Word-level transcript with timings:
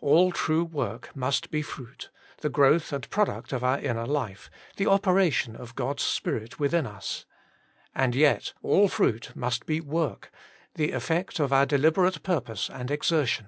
All 0.00 0.30
true 0.30 0.62
work 0.62 1.10
must 1.16 1.50
be 1.50 1.60
fruit, 1.60 2.08
the 2.42 2.48
growth 2.48 2.92
and 2.92 3.10
product 3.10 3.52
of 3.52 3.64
our 3.64 3.80
inner 3.80 4.06
life, 4.06 4.48
the 4.76 4.86
operation 4.86 5.56
of 5.56 5.74
God's 5.74 6.04
Spirit 6.04 6.60
within 6.60 6.86
us. 6.86 7.24
And 7.92 8.14
yet 8.14 8.52
all 8.62 8.86
fruit 8.86 9.34
must 9.34 9.66
be 9.66 9.80
w^ork. 9.80 10.26
the 10.76 10.92
effect 10.92 11.40
of 11.40 11.52
our 11.52 11.66
deliberate 11.66 12.22
purpose 12.22 12.70
and 12.70 12.88
ex 12.92 13.10
ertion. 13.10 13.46